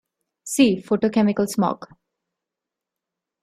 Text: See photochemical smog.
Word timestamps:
See 0.43 0.81
photochemical 0.81 1.47
smog. 1.47 1.85